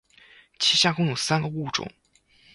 [0.57, 1.87] 其下共有三个物种。